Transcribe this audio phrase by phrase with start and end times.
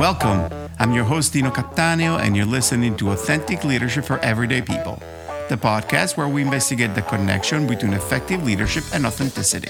[0.00, 0.50] Welcome.
[0.78, 4.98] I'm your host, Dino Cattaneo, and you're listening to Authentic Leadership for Everyday People,
[5.50, 9.68] the podcast where we investigate the connection between effective leadership and authenticity.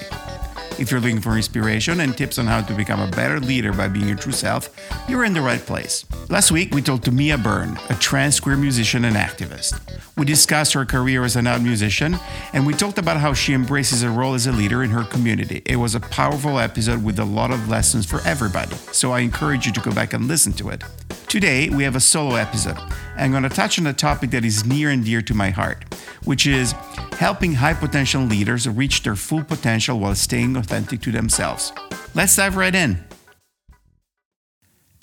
[0.79, 3.89] If you're looking for inspiration and tips on how to become a better leader by
[3.89, 4.69] being your true self,
[5.09, 6.05] you're in the right place.
[6.29, 9.81] Last week, we talked to Mia Byrne, a trans queer musician and activist.
[10.21, 12.15] We discussed her career as an out musician,
[12.53, 15.63] and we talked about how she embraces her role as a leader in her community.
[15.65, 19.65] It was a powerful episode with a lot of lessons for everybody, so I encourage
[19.65, 20.83] you to go back and listen to it.
[21.27, 22.77] Today, we have a solo episode.
[23.17, 25.91] I'm going to touch on a topic that is near and dear to my heart,
[26.23, 26.73] which is
[27.13, 31.73] helping high potential leaders reach their full potential while staying authentic to themselves.
[32.13, 33.03] Let's dive right in.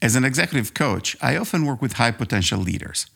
[0.01, 3.07] As an executive coach, I often work with high potential leaders,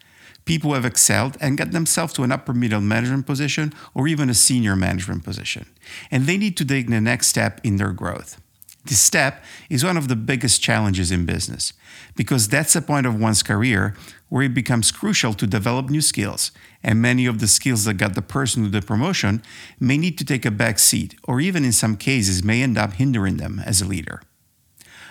[0.45, 4.31] people who have excelled and got themselves to an upper middle management position or even
[4.31, 5.67] a senior management position,
[6.11, 8.41] and they need to take the next step in their growth.
[8.85, 11.73] This step is one of the biggest challenges in business
[12.17, 13.95] because that's the point of one's career
[14.29, 16.51] where it becomes crucial to develop new skills,
[16.83, 19.43] and many of the skills that got the person to the promotion
[19.79, 22.95] may need to take a back seat, or even in some cases may end up
[22.95, 24.23] hindering them as a leader.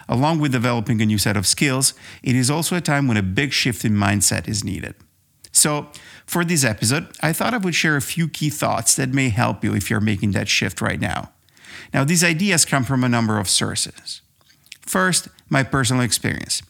[0.09, 3.23] Along with developing a new set of skills, it is also a time when a
[3.23, 4.95] big shift in mindset is needed.
[5.51, 5.87] So,
[6.25, 9.63] for this episode, I thought I would share a few key thoughts that may help
[9.63, 11.31] you if you're making that shift right now.
[11.93, 14.21] Now, these ideas come from a number of sources.
[14.81, 16.61] First, my personal experience.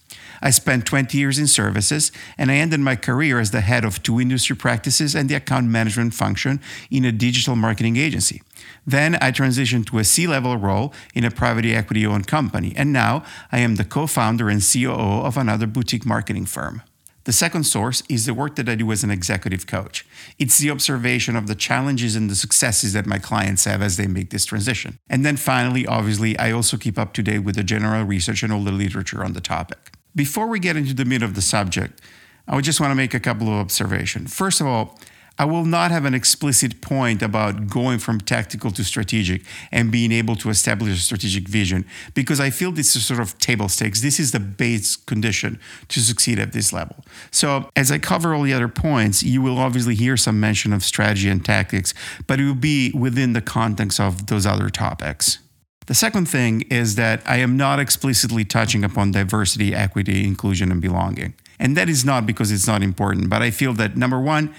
[0.41, 4.01] I spent 20 years in services, and I ended my career as the head of
[4.01, 6.59] two industry practices and the account management function
[6.89, 8.41] in a digital marketing agency.
[8.85, 12.91] Then I transitioned to a C level role in a private equity owned company, and
[12.91, 16.81] now I am the co founder and COO of another boutique marketing firm.
[17.23, 20.05] The second source is the work that I do as an executive coach.
[20.39, 24.07] It's the observation of the challenges and the successes that my clients have as they
[24.07, 24.97] make this transition.
[25.07, 28.51] And then finally, obviously, I also keep up to date with the general research and
[28.51, 29.91] all the literature on the topic.
[30.15, 32.01] Before we get into the meat of the subject,
[32.47, 34.33] I would just want to make a couple of observations.
[34.35, 34.99] First of all,
[35.41, 39.41] I will not have an explicit point about going from tactical to strategic
[39.71, 43.35] and being able to establish a strategic vision because I feel this is sort of
[43.39, 44.01] table stakes.
[44.01, 47.03] This is the base condition to succeed at this level.
[47.31, 50.83] So, as I cover all the other points, you will obviously hear some mention of
[50.83, 51.95] strategy and tactics,
[52.27, 55.39] but it will be within the context of those other topics.
[55.87, 60.79] The second thing is that I am not explicitly touching upon diversity, equity, inclusion, and
[60.79, 61.33] belonging.
[61.57, 64.53] And that is not because it's not important, but I feel that number one,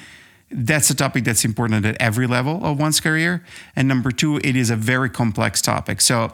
[0.53, 3.45] that's a topic that's important at every level of one's career.
[3.75, 6.01] And number two, it is a very complex topic.
[6.01, 6.33] So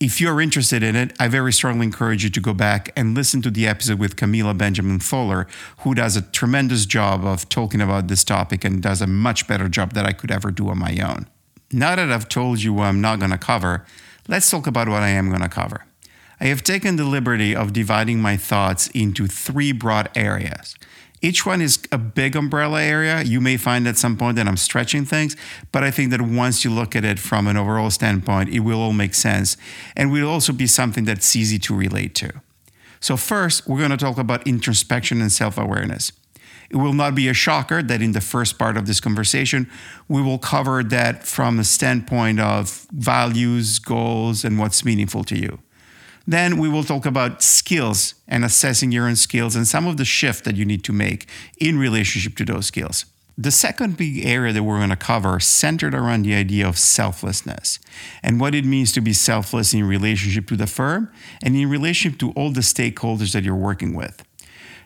[0.00, 3.42] if you're interested in it, I very strongly encourage you to go back and listen
[3.42, 5.46] to the episode with Camila Benjamin Fuller,
[5.78, 9.68] who does a tremendous job of talking about this topic and does a much better
[9.68, 11.26] job than I could ever do on my own.
[11.72, 13.86] Now that I've told you what I'm not going to cover,
[14.28, 15.86] let's talk about what I am going to cover.
[16.40, 20.74] I have taken the liberty of dividing my thoughts into three broad areas.
[21.24, 23.22] Each one is a big umbrella area.
[23.22, 25.38] You may find at some point that I'm stretching things,
[25.72, 28.78] but I think that once you look at it from an overall standpoint, it will
[28.78, 29.56] all make sense
[29.96, 32.30] and will also be something that's easy to relate to.
[33.00, 36.12] So, first, we're going to talk about introspection and self awareness.
[36.68, 39.70] It will not be a shocker that in the first part of this conversation,
[40.08, 45.63] we will cover that from a standpoint of values, goals, and what's meaningful to you.
[46.26, 50.04] Then we will talk about skills and assessing your own skills and some of the
[50.04, 53.04] shift that you need to make in relationship to those skills.
[53.36, 57.80] The second big area that we're going to cover centered around the idea of selflessness
[58.22, 61.10] and what it means to be selfless in relationship to the firm
[61.42, 64.23] and in relationship to all the stakeholders that you're working with.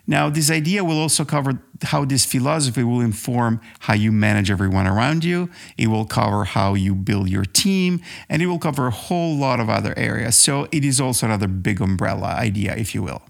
[0.09, 4.87] Now, this idea will also cover how this philosophy will inform how you manage everyone
[4.87, 5.51] around you.
[5.77, 9.59] It will cover how you build your team, and it will cover a whole lot
[9.59, 10.35] of other areas.
[10.35, 13.21] So, it is also another big umbrella idea, if you will.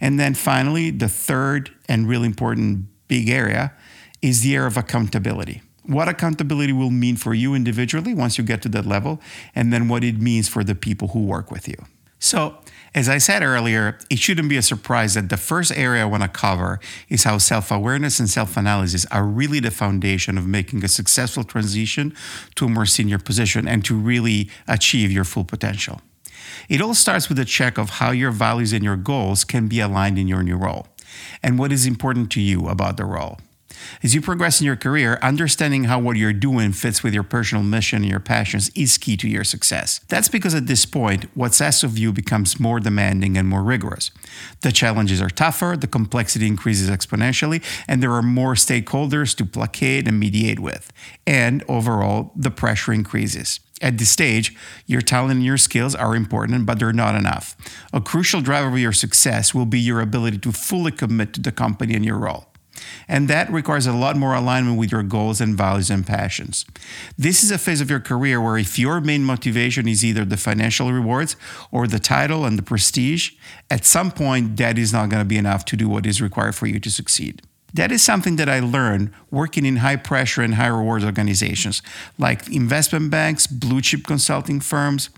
[0.00, 3.74] And then finally, the third and really important big area
[4.22, 5.60] is the area of accountability.
[5.82, 9.20] What accountability will mean for you individually once you get to that level,
[9.54, 11.76] and then what it means for the people who work with you.
[12.18, 12.56] So,
[12.94, 16.22] as I said earlier, it shouldn't be a surprise that the first area I want
[16.22, 20.84] to cover is how self awareness and self analysis are really the foundation of making
[20.84, 22.14] a successful transition
[22.56, 26.00] to a more senior position and to really achieve your full potential.
[26.68, 29.80] It all starts with a check of how your values and your goals can be
[29.80, 30.86] aligned in your new role
[31.42, 33.38] and what is important to you about the role.
[34.02, 37.62] As you progress in your career, understanding how what you're doing fits with your personal
[37.62, 40.00] mission and your passions is key to your success.
[40.08, 44.10] That's because at this point, what's asked of you becomes more demanding and more rigorous.
[44.60, 50.08] The challenges are tougher, the complexity increases exponentially, and there are more stakeholders to placate
[50.08, 50.92] and mediate with.
[51.26, 53.60] And overall, the pressure increases.
[53.80, 57.56] At this stage, your talent and your skills are important, but they're not enough.
[57.92, 61.52] A crucial driver of your success will be your ability to fully commit to the
[61.52, 62.47] company and your role.
[63.06, 66.64] And that requires a lot more alignment with your goals and values and passions.
[67.16, 70.36] This is a phase of your career where if your main motivation is either the
[70.36, 71.36] financial rewards
[71.70, 73.32] or the title and the prestige,
[73.70, 76.54] at some point that is not going to be enough to do what is required
[76.54, 77.42] for you to succeed.
[77.74, 81.82] That is something that I learned working in high pressure and high rewards organizations
[82.16, 85.10] like investment banks, blue chip consulting firms.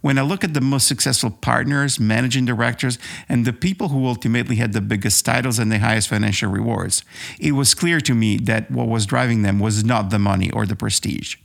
[0.00, 4.56] When I look at the most successful partners, managing directors, and the people who ultimately
[4.56, 7.04] had the biggest titles and the highest financial rewards,
[7.38, 10.64] it was clear to me that what was driving them was not the money or
[10.64, 11.36] the prestige.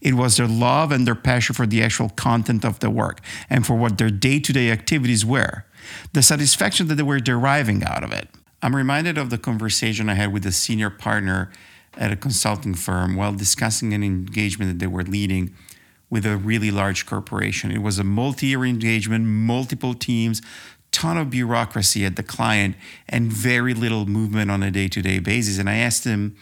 [0.00, 3.64] It was their love and their passion for the actual content of the work and
[3.64, 5.64] for what their day to day activities were,
[6.12, 8.28] the satisfaction that they were deriving out of it.
[8.62, 11.50] I'm reminded of the conversation I had with a senior partner
[11.96, 15.54] at a consulting firm while discussing an engagement that they were leading
[16.10, 17.70] with a really large corporation.
[17.70, 20.42] It was a multi year engagement, multiple teams,
[20.90, 22.76] ton of bureaucracy at the client,
[23.08, 25.58] and very little movement on a day to day basis.
[25.58, 26.36] And I asked them,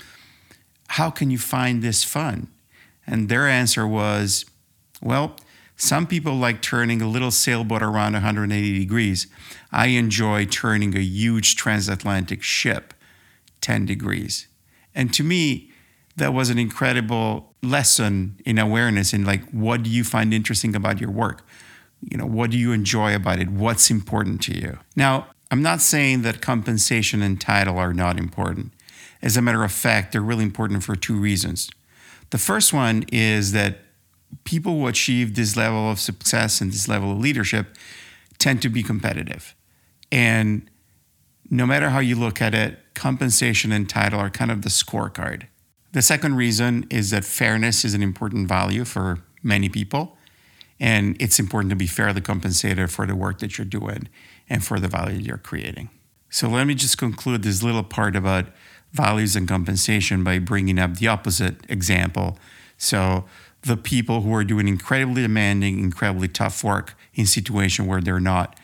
[0.89, 2.49] How can you find this fun?
[3.07, 4.47] And their answer was,
[5.03, 5.37] Well,
[5.77, 9.27] some people like turning a little sailboat around 180 degrees.
[9.71, 12.95] I enjoy turning a huge transatlantic ship
[13.61, 14.49] 10 degrees.
[14.95, 15.71] And to me,
[16.17, 21.01] that was an incredible lesson in awareness in like what do you find interesting about
[21.01, 21.47] your work?
[22.01, 23.51] You know, what do you enjoy about it?
[23.51, 24.79] What's important to you?
[24.95, 28.73] Now, I'm not saying that compensation and title are not important.
[29.23, 31.71] As a matter of fact, they're really important for two reasons.
[32.31, 33.79] The first one is that
[34.45, 37.77] people who achieve this level of success and this level of leadership
[38.39, 39.55] tend to be competitive.
[40.13, 40.69] And
[41.51, 45.45] no matter how you look at it, compensation and title are kind of the scorecard.
[45.93, 50.17] The second reason is that fairness is an important value for many people.
[50.79, 54.09] And it's important to be fairly compensated for the work that you're doing
[54.49, 55.89] and for the value you're creating.
[56.29, 58.47] So let me just conclude this little part about
[58.93, 62.39] values and compensation by bringing up the opposite example.
[62.77, 63.25] So
[63.67, 68.59] the people who are doing incredibly demanding, incredibly tough work in situation where they're not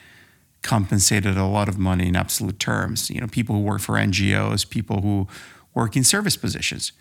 [0.62, 3.10] compensated a lot of money in absolute terms.
[3.10, 5.26] You know, people who work for NGOs, people who
[5.74, 6.92] work in service positions.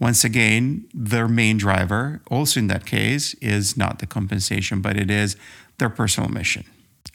[0.00, 5.10] Once again, their main driver, also in that case, is not the compensation, but it
[5.10, 5.36] is
[5.78, 6.64] their personal mission.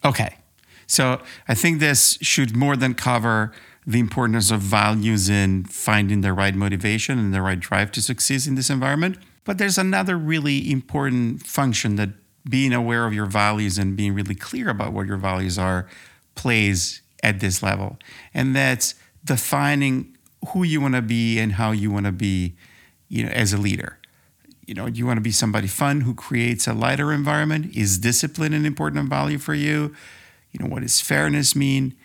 [0.05, 0.37] Okay,
[0.85, 3.51] so I think this should more than cover
[3.87, 8.45] the importance of values in finding the right motivation and the right drive to succeed
[8.45, 9.17] in this environment.
[9.47, 12.09] But there's another really important function that
[12.49, 15.87] being aware of your values and being really clear about what your values are
[16.35, 17.97] plays at this level.
[18.33, 20.17] And that's defining
[20.49, 22.57] who you want to be and how you want to be,
[23.07, 23.97] you know, as a leader.
[24.65, 27.73] You know, you want to be somebody fun who creates a lighter environment?
[27.73, 29.95] Is discipline an important value for you?
[30.51, 31.95] You know, what does fairness mean?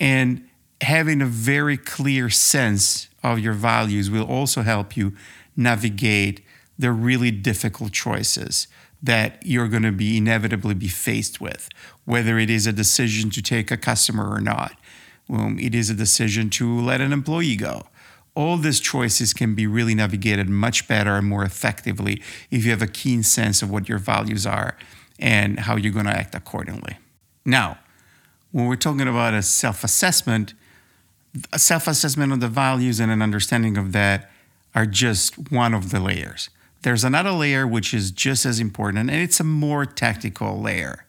[0.00, 0.44] And
[0.80, 5.14] having a very clear sense of your values will also help you
[5.56, 6.44] navigate
[6.80, 8.66] the really difficult choices
[9.02, 11.68] that you're going to be inevitably be faced with,
[12.04, 14.72] whether it is a decision to take a customer or not,
[15.28, 17.86] um, it is a decision to let an employee go.
[18.34, 22.82] All these choices can be really navigated much better and more effectively if you have
[22.82, 24.76] a keen sense of what your values are
[25.18, 26.96] and how you're going to act accordingly.
[27.44, 27.78] Now,
[28.52, 30.54] when we're talking about a self assessment,
[31.52, 34.30] a self assessment of the values and an understanding of that
[34.74, 36.48] are just one of the layers.
[36.82, 41.04] There's another layer which is just as important, and it's a more tactical layer.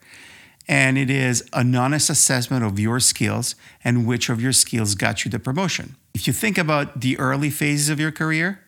[0.68, 5.26] And it is an honest assessment of your skills and which of your skills got
[5.26, 5.96] you the promotion.
[6.14, 8.62] If you think about the early phases of your career,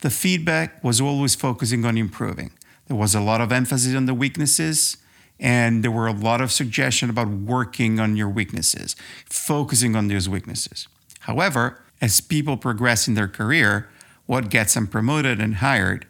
[0.00, 2.52] the feedback was always focusing on improving.
[2.86, 4.96] There was a lot of emphasis on the weaknesses,
[5.38, 10.28] and there were a lot of suggestions about working on your weaknesses, focusing on those
[10.28, 10.88] weaknesses.
[11.20, 13.88] However, as people progress in their career,
[14.26, 16.06] what gets them promoted and hired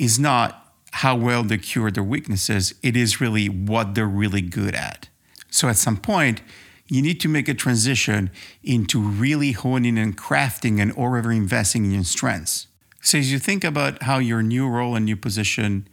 [0.00, 4.74] is not how well they cure their weaknesses, it is really what they're really good
[4.74, 5.08] at.
[5.50, 6.40] So at some point,
[6.88, 8.30] you need to make a transition
[8.64, 12.66] into really honing and crafting and or investing in your strengths.
[13.02, 15.86] So as you think about how your new role and new position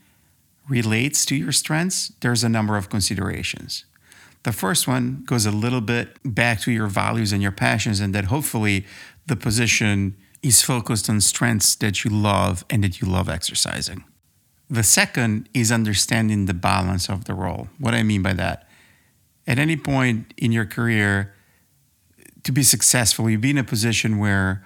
[0.67, 3.85] relates to your strengths, there's a number of considerations.
[4.43, 8.15] The first one goes a little bit back to your values and your passions, and
[8.15, 8.85] that hopefully
[9.27, 14.03] the position is focused on strengths that you love and that you love exercising.
[14.69, 17.69] The second is understanding the balance of the role.
[17.79, 18.67] What I mean by that,
[19.45, 21.33] at any point in your career,
[22.43, 24.65] to be successful, you be in a position where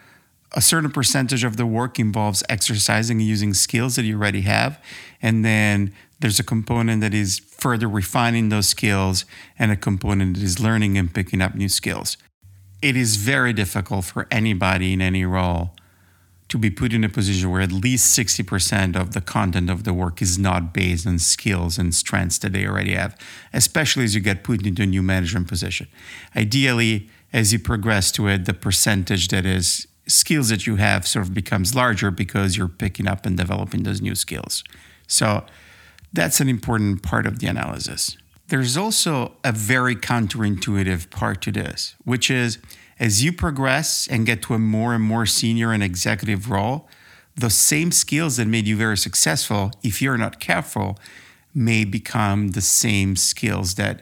[0.54, 4.80] a certain percentage of the work involves exercising and using skills that you already have,
[5.22, 9.26] and then There's a component that is further refining those skills,
[9.58, 12.16] and a component that is learning and picking up new skills.
[12.82, 15.76] It is very difficult for anybody in any role
[16.52, 19.94] to be put in a position where at least 60% of the content of the
[19.94, 23.18] work is not based on skills and strengths that they already have,
[23.54, 25.88] especially as you get put into a new management position.
[26.36, 31.26] Ideally, as you progress to it, the percentage that is skills that you have sort
[31.26, 34.64] of becomes larger because you're picking up and developing those new skills.
[35.08, 35.46] So
[36.12, 38.18] that's an important part of the analysis.
[38.52, 42.58] There's also a very counterintuitive part to this, which is
[43.00, 46.90] as you progress and get to a more and more senior and executive role,
[47.34, 51.00] the same skills that made you very successful, if you're not careful,
[51.56, 54.02] may become the same skills that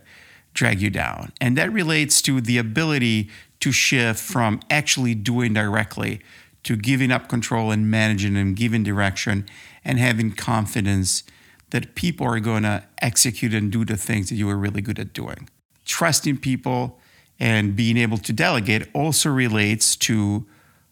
[0.55, 1.31] drag you down.
[1.39, 3.29] And that relates to the ability
[3.59, 6.21] to shift from actually doing directly
[6.63, 9.47] to giving up control and managing and giving direction
[9.85, 11.21] and having confidence
[11.71, 14.99] that people are going to execute and do the things that you are really good
[14.99, 15.49] at doing.
[15.85, 16.99] Trusting people
[17.39, 20.45] and being able to delegate also relates to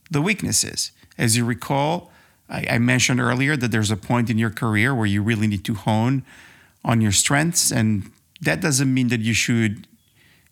[0.09, 0.91] the weaknesses.
[1.17, 2.11] As you recall,
[2.49, 5.65] I, I, mentioned earlier that there's a point in your career where you really need
[5.65, 6.23] to hone
[6.85, 9.87] on your strengths, and that doesn't mean that you should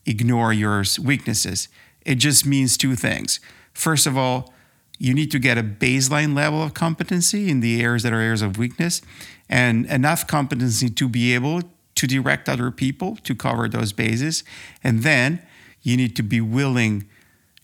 [0.05, 1.70] ignore your weaknesses.
[2.05, 3.39] It just means two things.
[3.74, 4.53] First of all,
[4.98, 8.41] you need to get a baseline level of competency in the areas that are areas
[8.41, 9.01] of weakness
[9.50, 11.62] and enough competency to be able
[11.96, 14.44] to direct other people to cover those bases.
[14.84, 15.42] And then
[15.82, 17.08] you need to be willing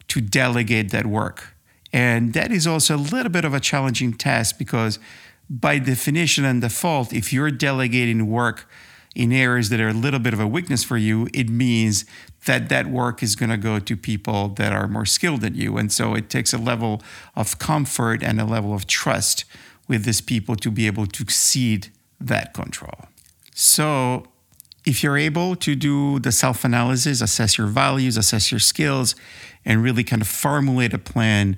[0.07, 1.55] to delegate that work.
[1.93, 5.00] And that is also a little bit of a challenging task because,
[5.50, 8.69] by definition and default, if you're delegating work
[9.13, 12.05] in areas that are a little bit of a weakness for you, it means
[12.45, 15.77] that that work is going to go to people that are more skilled than you.
[15.77, 17.01] And so it takes a level
[17.35, 19.43] of comfort and a level of trust
[19.91, 23.00] with these people to be able to exceed that control.
[23.53, 24.24] So
[24.86, 29.15] if you're able to do the self analysis, assess your values, assess your skills,
[29.65, 31.57] and really kind of formulate a plan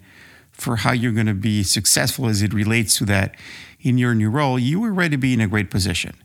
[0.51, 3.35] for how you're going to be successful as it relates to that
[3.79, 6.15] in your new role, you are ready to be in a great position.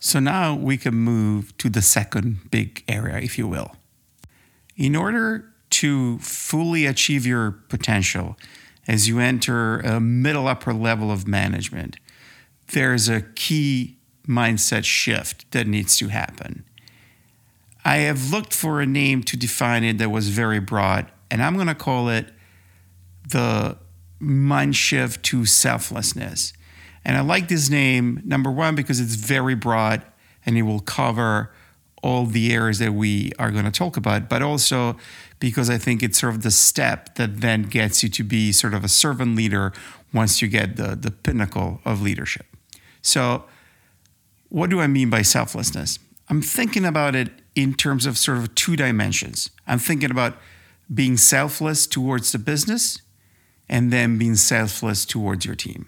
[0.00, 3.72] So now we can move to the second big area, if you will.
[4.76, 8.36] In order to fully achieve your potential
[8.88, 11.98] as you enter a middle upper level of management,
[12.72, 16.64] there's a key mindset shift that needs to happen.
[17.84, 21.54] I have looked for a name to define it that was very broad, and I'm
[21.54, 22.32] going to call it
[23.28, 23.76] the
[24.18, 26.52] mind shift to selflessness.
[27.04, 30.02] And I like this name, number one, because it's very broad
[30.44, 31.52] and it will cover
[32.02, 34.96] all the areas that we are going to talk about, but also
[35.38, 38.74] because I think it's sort of the step that then gets you to be sort
[38.74, 39.72] of a servant leader
[40.12, 42.46] once you get the, the pinnacle of leadership.
[43.02, 43.44] So,
[44.48, 45.98] what do I mean by selflessness?
[46.30, 49.50] I'm thinking about it in terms of sort of two dimensions.
[49.66, 50.36] I'm thinking about
[50.92, 53.02] being selfless towards the business
[53.68, 55.86] and then being selfless towards your team.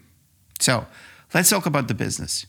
[0.59, 0.87] So
[1.33, 2.47] let's talk about the business.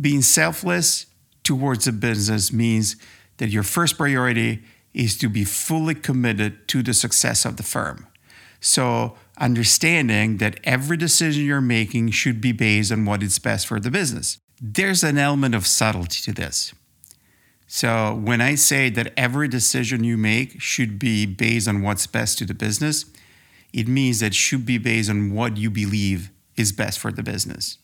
[0.00, 1.06] Being selfless
[1.42, 2.96] towards the business means
[3.36, 4.62] that your first priority
[4.94, 8.06] is to be fully committed to the success of the firm.
[8.60, 13.80] So, understanding that every decision you're making should be based on what is best for
[13.80, 16.72] the business there's an element of subtlety to this.
[17.66, 22.38] So when I say that every decision you make should be based on what's best
[22.38, 23.06] to the business,
[23.72, 27.24] it means that it should be based on what you believe is best for the
[27.24, 27.78] business.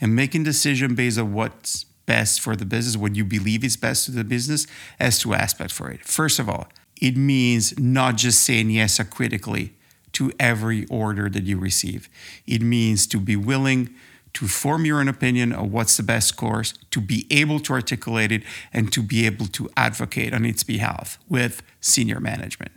[0.00, 4.06] And making decision based on what's best for the business, what you believe is best
[4.06, 4.66] for the business,
[4.98, 6.00] as two aspects for it.
[6.02, 6.66] First of all,
[7.00, 9.74] it means not just saying yes critically
[10.12, 12.08] to every order that you receive.
[12.46, 13.94] It means to be willing
[14.32, 18.32] to form your own opinion of what's the best course, to be able to articulate
[18.32, 22.72] it, and to be able to advocate on its behalf with senior management.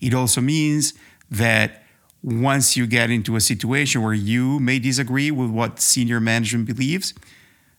[0.00, 0.94] It also means
[1.30, 1.82] that
[2.22, 7.14] once you get into a situation where you may disagree with what senior management believes,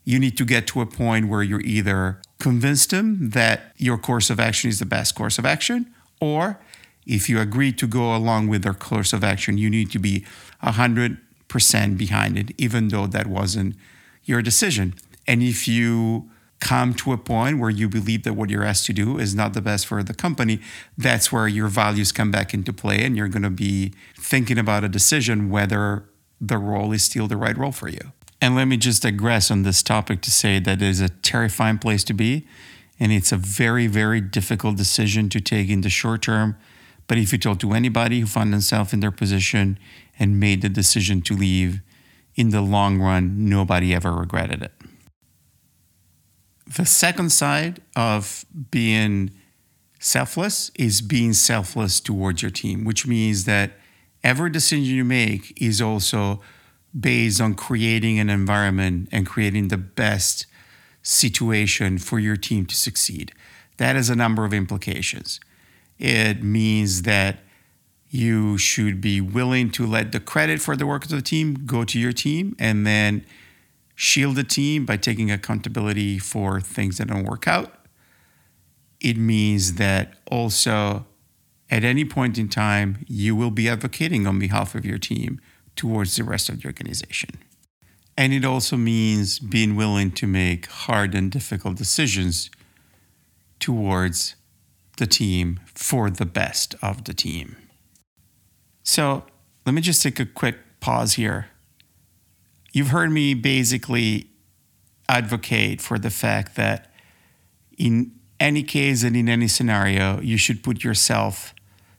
[0.03, 4.29] you need to get to a point where you're either convinced them that your course
[4.29, 6.59] of action is the best course of action, or
[7.05, 10.25] if you agree to go along with their course of action, you need to be
[10.61, 11.17] 100
[11.47, 13.75] percent behind it, even though that wasn't
[14.23, 14.95] your decision.
[15.27, 16.29] And if you
[16.61, 19.53] come to a point where you believe that what you're asked to do is not
[19.53, 20.61] the best for the company,
[20.97, 24.83] that's where your values come back into play and you're going to be thinking about
[24.83, 26.05] a decision whether
[26.39, 28.11] the role is still the right role for you.
[28.41, 31.77] And let me just digress on this topic to say that it is a terrifying
[31.77, 32.47] place to be.
[32.99, 36.57] And it's a very, very difficult decision to take in the short term.
[37.07, 39.77] But if you talk to anybody who found themselves in their position
[40.17, 41.81] and made the decision to leave,
[42.35, 44.71] in the long run, nobody ever regretted it.
[46.75, 49.31] The second side of being
[49.99, 53.73] selfless is being selfless towards your team, which means that
[54.23, 56.41] every decision you make is also
[56.97, 60.45] based on creating an environment and creating the best
[61.01, 63.33] situation for your team to succeed.
[63.77, 65.39] That has a number of implications.
[65.97, 67.39] It means that
[68.09, 71.85] you should be willing to let the credit for the work of the team go
[71.85, 73.25] to your team and then
[73.95, 77.73] shield the team by taking accountability for things that don't work out.
[78.99, 81.05] It means that also
[81.69, 85.39] at any point in time, you will be advocating on behalf of your team
[85.75, 87.39] towards the rest of the organization.
[88.17, 92.49] And it also means being willing to make hard and difficult decisions
[93.59, 94.35] towards
[94.97, 97.55] the team for the best of the team.
[98.83, 99.23] So
[99.65, 101.47] let me just take a quick pause here.
[102.73, 104.29] You've heard me basically
[105.07, 106.91] advocate for the fact that
[107.77, 111.53] in any case and in any scenario, you should put yourself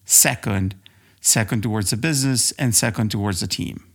[0.04, 0.74] second,
[1.22, 3.86] second towards the business and second towards the team.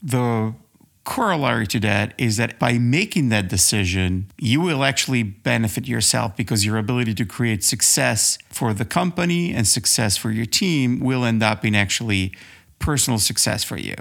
[0.00, 0.54] The
[1.02, 6.64] corollary to that is that by making that decision, you will actually benefit yourself because
[6.64, 11.42] your ability to create success for the company and success for your team will end
[11.42, 12.32] up in actually
[12.78, 13.96] personal success for you.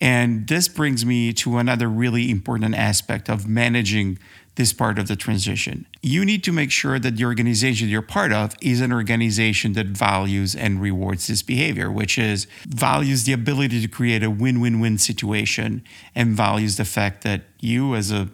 [0.00, 4.18] And this brings me to another really important aspect of managing
[4.56, 5.86] this part of the transition.
[6.06, 9.88] You need to make sure that the organization you're part of is an organization that
[9.88, 14.78] values and rewards this behavior, which is values the ability to create a win win
[14.78, 15.82] win situation
[16.14, 18.28] and values the fact that you, as a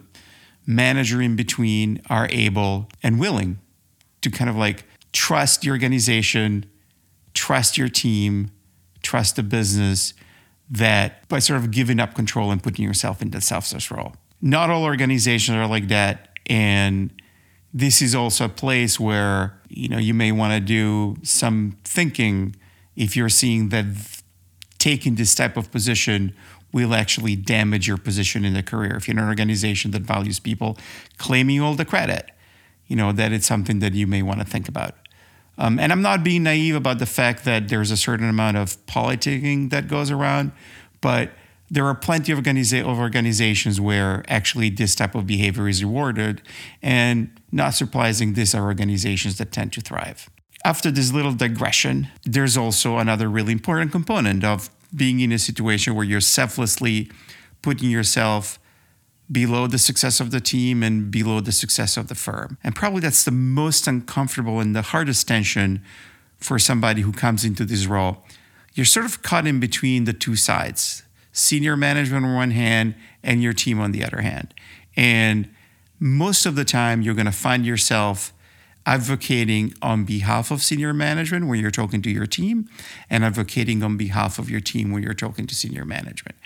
[0.67, 3.57] manager in between, are able and willing
[4.21, 6.67] to kind of like trust the organization,
[7.33, 8.51] trust your team,
[9.01, 10.13] trust the business
[10.69, 14.13] that by sort of giving up control and putting yourself into the self-service role.
[14.43, 17.09] Not all organizations are like that and
[17.73, 22.55] this is also a place where you know you may want to do some thinking
[22.95, 23.85] if you're seeing that
[24.77, 26.35] taking this type of position
[26.71, 28.95] will actually damage your position in the career.
[28.95, 30.77] If you're in an organization that values people
[31.17, 32.31] claiming all the credit
[32.87, 34.95] you know that it's something that you may want to think about.
[35.57, 38.83] Um, and i'm not being naive about the fact that there's a certain amount of
[38.87, 40.51] politicking that goes around
[40.99, 41.29] but
[41.69, 46.41] there are plenty of, organiza- of organizations where actually this type of behavior is rewarded.
[46.81, 50.29] And not surprising, these are organizations that tend to thrive.
[50.65, 55.95] After this little digression, there's also another really important component of being in a situation
[55.95, 57.09] where you're selflessly
[57.61, 58.59] putting yourself
[59.31, 62.57] below the success of the team and below the success of the firm.
[62.63, 65.83] And probably that's the most uncomfortable and the hardest tension
[66.37, 68.23] for somebody who comes into this role.
[68.73, 73.43] You're sort of caught in between the two sides senior management on one hand and
[73.43, 74.53] your team on the other hand.
[74.95, 75.49] And
[75.99, 78.33] most of the time, you're going to find yourself
[78.85, 82.69] advocating on behalf of senior management when you're talking to your team
[83.09, 86.37] and advocating on behalf of your team when you're talking to senior management.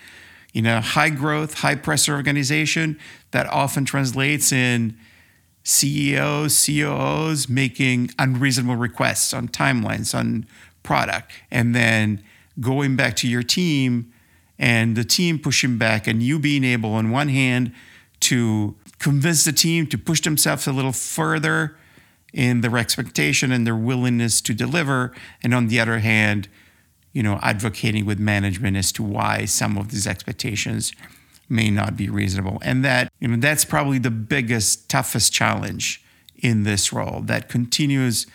[0.53, 2.97] In a high growth, high pressure organization,
[3.31, 4.97] that often translates in
[5.63, 10.47] CEOs, COOs making unreasonable requests on timelines, on
[10.83, 12.23] product, and then
[12.59, 14.13] going back to your team
[14.59, 17.71] and the team pushing back, and you being able, on one hand,
[18.21, 21.77] to convince the team to push themselves a little further
[22.33, 26.47] in their expectation and their willingness to deliver, and on the other hand,
[27.13, 30.91] you know, advocating with management as to why some of these expectations
[31.49, 32.59] may not be reasonable.
[32.61, 36.03] And that, you know, that's probably the biggest, toughest challenge
[36.35, 38.27] in this role that continues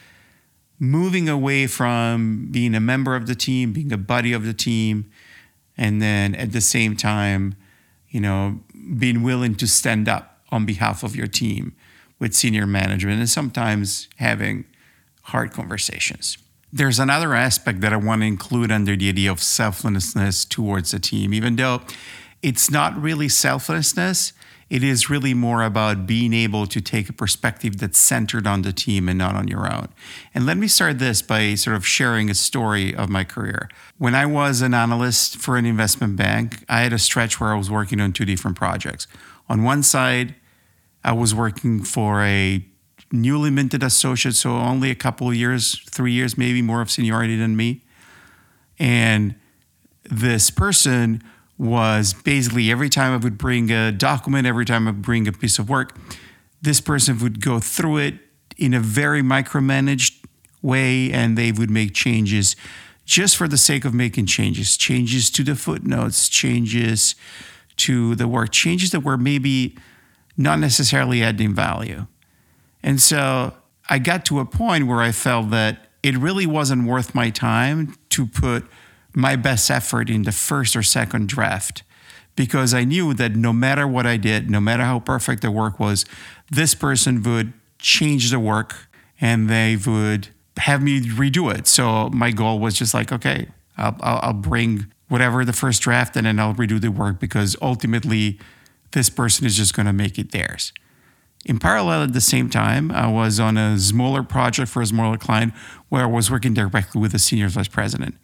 [0.80, 5.10] moving away from being a member of the team, being a buddy of the team,
[5.76, 7.54] and then at the same time,
[8.08, 8.60] you know,
[8.98, 11.74] being willing to stand up on behalf of your team
[12.18, 14.64] with senior management and sometimes having
[15.22, 16.38] hard conversations.
[16.72, 20.98] There's another aspect that I want to include under the idea of selflessness towards the
[20.98, 21.82] team, even though
[22.42, 24.32] it's not really selflessness,
[24.72, 28.72] it is really more about being able to take a perspective that's centered on the
[28.72, 29.86] team and not on your own.
[30.34, 33.68] And let me start this by sort of sharing a story of my career.
[33.98, 37.58] When I was an analyst for an investment bank, I had a stretch where I
[37.58, 39.06] was working on two different projects.
[39.46, 40.36] On one side,
[41.04, 42.64] I was working for a
[43.12, 47.36] newly minted associate, so only a couple of years, three years maybe more of seniority
[47.36, 47.82] than me.
[48.78, 49.34] And
[50.04, 51.22] this person
[51.62, 55.32] was basically every time I would bring a document, every time I would bring a
[55.32, 55.96] piece of work,
[56.60, 58.14] this person would go through it
[58.58, 60.24] in a very micromanaged
[60.60, 62.56] way and they would make changes
[63.04, 67.14] just for the sake of making changes changes to the footnotes, changes
[67.76, 69.76] to the work, changes that were maybe
[70.36, 72.06] not necessarily adding value.
[72.82, 73.54] And so
[73.88, 77.94] I got to a point where I felt that it really wasn't worth my time
[78.10, 78.66] to put
[79.14, 81.82] my best effort in the first or second draft
[82.34, 85.78] because I knew that no matter what I did, no matter how perfect the work
[85.78, 86.04] was,
[86.50, 88.88] this person would change the work
[89.20, 91.66] and they would have me redo it.
[91.66, 96.26] So my goal was just like, okay, I'll, I'll bring whatever the first draft and
[96.26, 98.38] then I'll redo the work because ultimately
[98.92, 100.72] this person is just going to make it theirs.
[101.44, 105.18] In parallel, at the same time, I was on a smaller project for a smaller
[105.18, 105.52] client
[105.88, 108.14] where I was working directly with the senior vice president.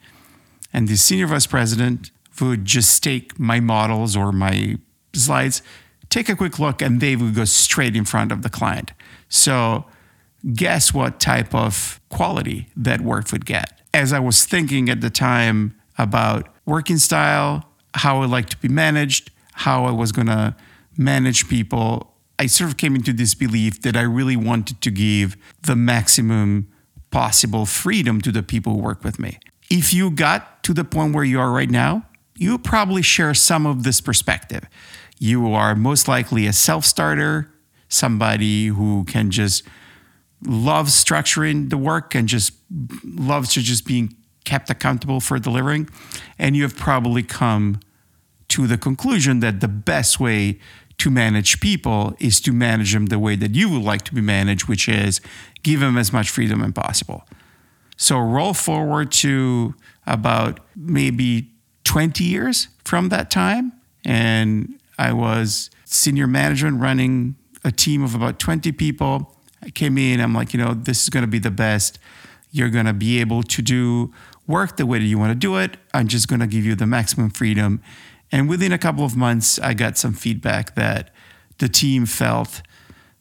[0.71, 4.77] And the senior vice president would just take my models or my
[5.13, 5.61] slides,
[6.09, 8.91] take a quick look, and they would go straight in front of the client.
[9.27, 9.85] So,
[10.53, 13.81] guess what type of quality that work would get?
[13.93, 18.69] As I was thinking at the time about working style, how I like to be
[18.69, 20.55] managed, how I was going to
[20.97, 25.35] manage people, I sort of came into this belief that I really wanted to give
[25.63, 26.71] the maximum
[27.11, 29.39] possible freedom to the people who work with me.
[29.69, 32.05] If you got to the point where you are right now,
[32.35, 34.67] you probably share some of this perspective.
[35.19, 37.51] You are most likely a self starter,
[37.89, 39.63] somebody who can just
[40.45, 42.53] love structuring the work and just
[43.03, 45.89] loves to just being kept accountable for delivering.
[46.37, 47.81] And you have probably come
[48.49, 50.59] to the conclusion that the best way
[50.97, 54.21] to manage people is to manage them the way that you would like to be
[54.21, 55.21] managed, which is
[55.63, 57.25] give them as much freedom as possible.
[58.01, 59.75] So roll forward to
[60.07, 61.51] about maybe
[61.83, 63.73] 20 years from that time.
[64.05, 67.35] And I was senior management running
[67.65, 69.35] a team of about 20 people.
[69.61, 71.99] I came in, I'm like, you know, this is going to be the best.
[72.51, 74.13] You're going to be able to do
[74.47, 75.75] work the way that you want to do it.
[75.93, 77.81] I'm just going to give you the maximum freedom.
[78.31, 81.13] And within a couple of months, I got some feedback that
[81.57, 82.61] the team felt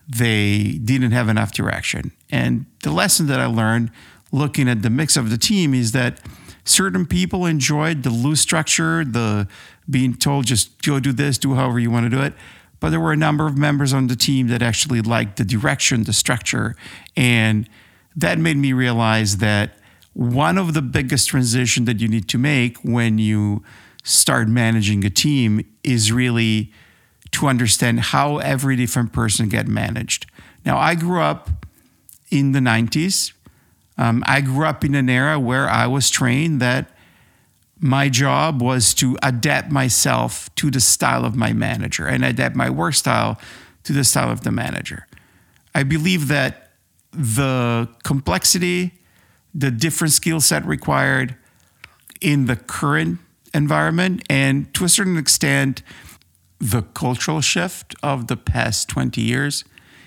[0.09, 2.13] they didn't have enough direction.
[2.31, 3.91] And the lesson that I learned
[4.33, 6.21] looking at the mix of the team is that
[6.65, 9.49] certain people enjoyed the loose structure, the
[9.89, 12.35] being told just go do this, do however you want to do it.
[12.81, 16.05] But there were a number of members on the team that actually liked the direction,
[16.05, 16.77] the structure.
[17.17, 17.69] And
[18.15, 19.77] that made me realize that
[20.13, 23.65] one of the biggest transition that you need to make when you
[24.05, 26.73] start managing a team is really
[27.33, 30.27] to understand how every different person get managed.
[30.65, 31.67] Now, I grew up
[32.31, 33.33] in the 90s
[33.99, 36.89] um, I grew up in an era where I was trained that
[37.81, 42.71] my job was to adapt myself to the style of my manager and adapt my
[42.71, 43.39] work style
[43.85, 45.07] to the style of the manager.
[45.75, 46.71] I believe that
[47.13, 48.95] the complexity,
[49.55, 51.37] the different skill set required
[52.21, 53.19] in the current
[53.55, 55.83] environment, and to a certain extent,
[56.59, 59.65] the cultural shift of the past 20 years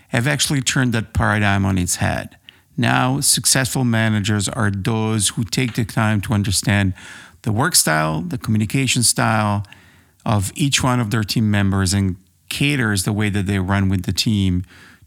[0.10, 2.38] have actually turned that paradigm on its head.
[2.82, 6.96] Now, successful managers are those who take the time to understand
[7.44, 9.68] the work style, the communication style
[10.26, 12.16] of each one of their team members and
[12.50, 14.64] caters the way that they run with the team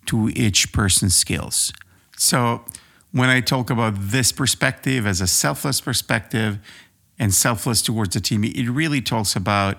[0.07, 1.73] to each person's skills.
[2.17, 2.65] So,
[3.11, 6.61] when I talk about this perspective as a selfless perspective
[7.19, 9.79] and selfless towards the team, it really talks about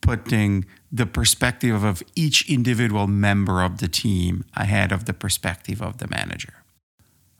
[0.00, 5.98] putting the perspective of each individual member of the team ahead of the perspective of
[5.98, 6.63] the manager.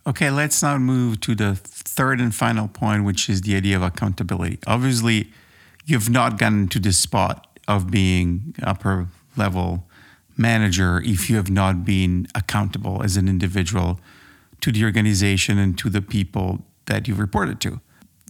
[0.06, 3.82] Okay, let's now move to the third and final point, which is the idea of
[3.82, 4.58] accountability.
[4.66, 5.32] Obviously,
[5.86, 9.88] you've not gotten to this spot of being upper level
[10.36, 13.98] manager if you have not been accountable as an individual
[14.60, 17.80] to the organization and to the people that you've reported to.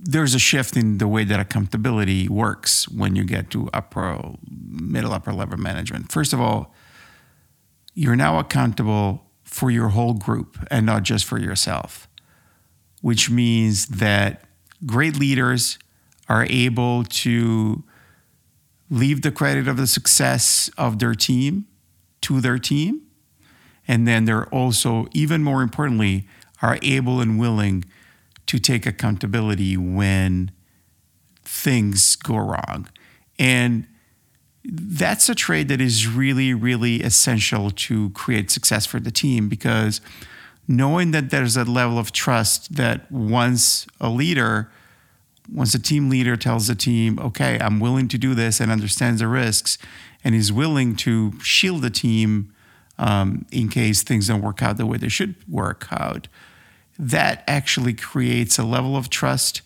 [0.00, 5.12] There's a shift in the way that accountability works when you get to upper, middle,
[5.12, 6.12] upper level management.
[6.12, 6.72] First of all,
[7.94, 12.08] you're now accountable for your whole group and not just for yourself,
[13.02, 14.44] which means that
[14.84, 15.78] great leaders
[16.28, 17.84] are able to
[18.90, 21.66] leave the credit of the success of their team
[22.22, 23.02] to their team.
[23.86, 26.26] And then they're also, even more importantly,
[26.62, 27.84] are able and willing
[28.46, 30.50] to take accountability when
[31.42, 32.88] things go wrong.
[33.38, 33.86] And
[34.64, 40.00] that's a trait that is really, really essential to create success for the team because
[40.66, 44.70] knowing that there's a level of trust that once a leader,
[45.52, 49.20] once a team leader tells the team, okay, I'm willing to do this and understands
[49.20, 49.76] the risks
[50.24, 52.50] and is willing to shield the team
[52.98, 56.28] um, in case things don't work out the way they should work out,
[56.98, 59.60] that actually creates a level of trust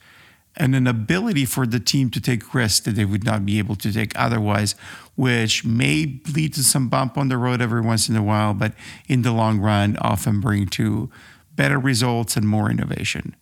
[0.59, 3.77] and an ability for the team to take risks that they would not be able
[3.77, 4.75] to take otherwise,
[5.15, 8.75] which may lead to some bump on the road every once in a while, but
[9.09, 11.11] in the long run, often bring to
[11.55, 13.35] better results and more innovation.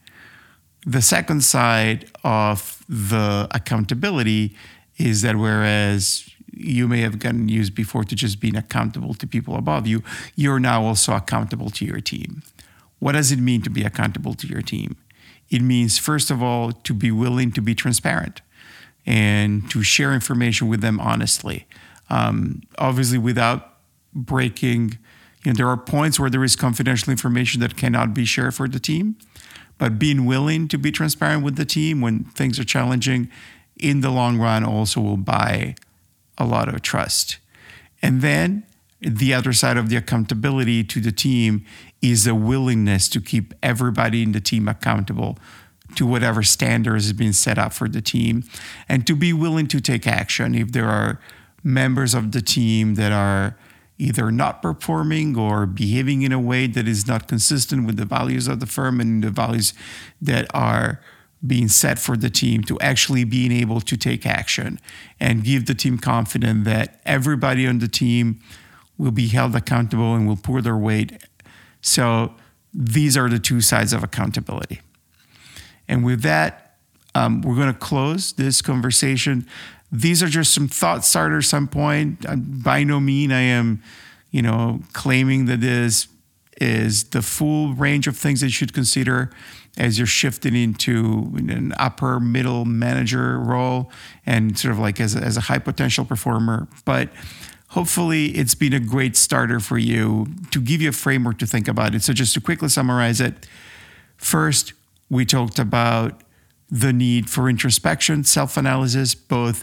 [0.87, 4.55] The second side of the accountability
[4.99, 9.57] is that whereas you may have gotten used before to just being accountable to people
[9.57, 10.03] above you,
[10.37, 12.43] you're now also accountable to your team.
[12.99, 14.97] What does it mean to be accountable to your team?
[15.51, 18.41] It means, first of all, to be willing to be transparent
[19.05, 21.67] and to share information with them honestly.
[22.11, 23.75] Um, obviously, without
[24.13, 24.99] breaking,
[25.45, 28.69] you know, there are points where there is confidential information that cannot be shared for
[28.69, 29.17] the team,
[29.79, 33.31] but being willing to be transparent with the team when things are challenging
[33.79, 35.75] in the long run also will buy
[36.39, 37.39] a lot of trust.
[38.03, 38.65] And then
[39.01, 41.65] the other side of the accountability to the team
[42.03, 45.39] is a willingness to keep everybody in the team accountable
[45.95, 48.45] to whatever standards has been set up for the team
[48.89, 51.21] and to be willing to take action if there are
[51.63, 53.57] members of the team that are
[53.99, 58.47] either not performing or behaving in a way that is not consistent with the values
[58.47, 59.73] of the firm and the values
[60.21, 61.01] that are
[61.47, 64.79] being set for the team to actually being able to take action
[65.21, 68.41] and give the team confidence that everybody on the team
[68.99, 71.23] will be held accountable and will pour their weight.
[71.87, 72.35] So
[72.75, 74.81] these are the two sides of accountability.
[75.89, 76.79] And with that,
[77.15, 79.47] um, we're going to close this conversation.
[79.91, 81.49] These are just some thought starters.
[81.49, 82.27] Some point,
[82.63, 83.83] by no mean I am,
[84.31, 86.09] you know, claiming that this
[86.61, 89.31] is the full range of things that you should consider
[89.79, 93.91] as you're shifting into an upper middle manager role
[94.25, 96.67] and sort of like as a, as a high potential performer.
[96.85, 97.11] But
[97.77, 101.69] hopefully it's been a great starter for you to give you a framework to think
[101.69, 102.03] about it.
[102.03, 103.47] So just to quickly summarize it,
[104.17, 104.73] first,
[105.11, 106.23] we talked about
[106.71, 109.63] the need for introspection, self-analysis, both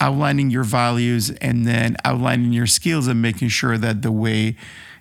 [0.00, 4.56] outlining your values and then outlining your skills and making sure that the way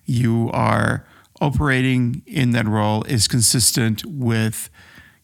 [0.06, 1.04] you are
[1.42, 4.70] operating in that role is consistent with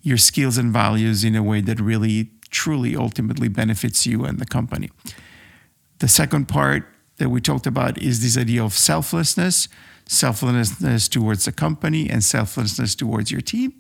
[0.02, 4.46] your skills and values in a way that really truly ultimately benefits you and the
[4.48, 4.90] company.
[6.00, 9.68] The second part that we talked about is this idea of selflessness,
[10.06, 13.74] selflessness towards the company and selflessness towards your team.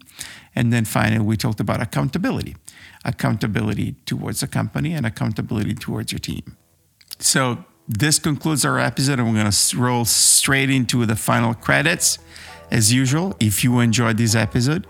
[0.56, 2.56] And then finally, we talked about accountability,
[3.06, 6.58] accountability towards the company and accountability towards your team.
[7.19, 12.19] So this concludes our episode, and we're going to roll straight into the final credits.
[12.69, 14.86] As usual, if you enjoyed this episode,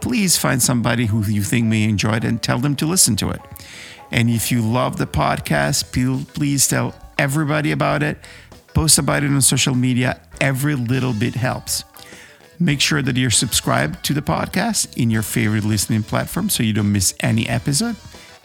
[0.00, 3.30] please find somebody who you think may enjoy it and tell them to listen to
[3.30, 3.40] it.
[4.10, 5.92] And if you love the podcast,
[6.34, 8.18] please tell everybody about it.
[8.74, 10.20] Post about it on social media.
[10.40, 11.84] Every little bit helps.
[12.58, 16.72] Make sure that you're subscribed to the podcast in your favorite listening platform so you
[16.72, 17.94] don't miss any episode.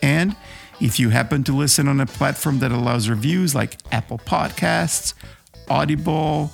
[0.04, 0.36] And
[0.80, 5.16] if you happen to listen on a platform that allows reviews like Apple Podcasts,
[5.70, 6.52] Audible,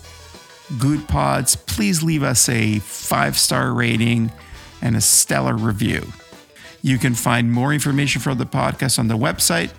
[0.78, 4.32] Goodpods, please leave us a five star rating
[4.82, 6.08] and a stellar review.
[6.82, 9.72] You can find more information for the podcast on the website.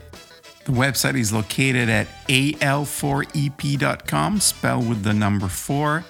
[0.65, 6.05] The website is located at al4ep.com, spelled with the number four.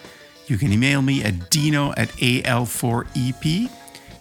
[0.47, 3.71] You can email me at dino at al4ep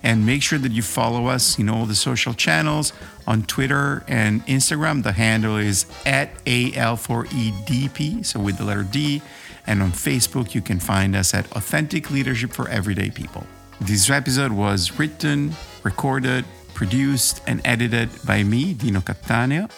[0.02, 2.94] and make sure that you follow us in all the social channels
[3.28, 5.04] on Twitter and Instagram.
[5.04, 9.22] The handle is at AL4EDP, so with the letter D.
[9.66, 13.46] And on Facebook, you can find us at Authentic Leadership for Everyday People.
[13.80, 16.44] This episode was written, recorded,
[16.74, 19.70] produced, and edited by me, Dino Cattaneo.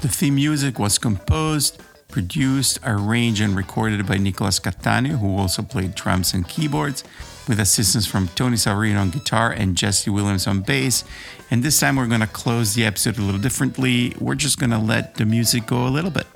[0.00, 5.96] The theme music was composed, produced, arranged, and recorded by Nicolas Cattaneo, who also played
[5.96, 7.02] drums and keyboards
[7.48, 11.02] with assistance from Tony Savarino on guitar and Jesse Williams on bass.
[11.50, 14.14] And this time we're going to close the episode a little differently.
[14.20, 16.26] We're just going to let the music go a little bit.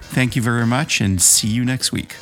[0.00, 2.14] Thank you very much and see you next week.